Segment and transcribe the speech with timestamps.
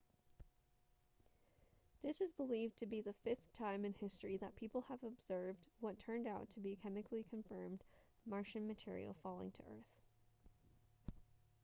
[2.03, 5.99] this is believed to be the fifth time in history that people have observed what
[5.99, 7.83] turned out to be chemically confirmed
[8.25, 9.91] martian material falling to earth